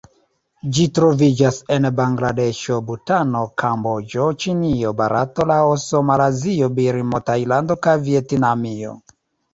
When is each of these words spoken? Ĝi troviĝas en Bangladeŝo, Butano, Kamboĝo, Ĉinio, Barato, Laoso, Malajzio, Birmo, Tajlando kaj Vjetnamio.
Ĝi 0.75 0.85
troviĝas 0.99 1.57
en 1.75 1.85
Bangladeŝo, 1.99 2.79
Butano, 2.87 3.43
Kamboĝo, 3.63 4.25
Ĉinio, 4.45 4.95
Barato, 5.03 5.47
Laoso, 5.53 6.03
Malajzio, 6.11 6.71
Birmo, 6.81 7.21
Tajlando 7.31 7.81
kaj 7.87 7.99
Vjetnamio. 8.09 8.97